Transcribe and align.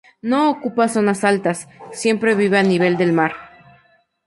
No 0.23 0.49
ocupa 0.49 0.87
zonas 0.87 1.23
altas, 1.23 1.67
siempre 1.91 2.33
vive 2.33 2.57
a 2.57 2.63
nivel 2.63 2.97
del 2.97 3.13
mar. 3.13 3.33